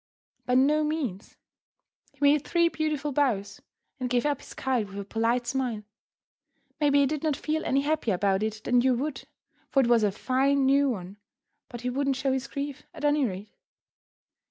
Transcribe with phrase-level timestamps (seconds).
[0.47, 1.37] By no means!
[2.13, 3.61] He made three beautiful bows
[3.99, 5.83] and gave up his kite with a polite smile.
[6.79, 9.27] Maybe he did not feel any happier about it than you would,
[9.69, 11.17] for it was a fine new one,
[11.69, 13.51] but he wouldn't show his grief, at any rate.